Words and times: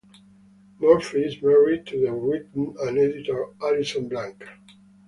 Murphy 0.79 1.21
is 1.25 1.43
married 1.43 1.85
to 1.85 1.99
the 2.03 2.11
writer 2.11 2.79
and 2.89 2.97
editor 2.97 3.45
Alison 3.61 4.09
Blank. 4.09 4.43